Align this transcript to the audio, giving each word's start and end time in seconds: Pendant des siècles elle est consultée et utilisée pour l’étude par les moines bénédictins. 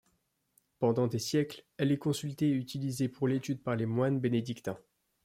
Pendant 0.79 1.05
des 1.05 1.19
siècles 1.19 1.63
elle 1.77 1.91
est 1.91 1.99
consultée 1.99 2.47
et 2.49 2.53
utilisée 2.55 3.07
pour 3.07 3.27
l’étude 3.27 3.61
par 3.61 3.75
les 3.75 3.85
moines 3.85 4.19
bénédictins. 4.19 4.79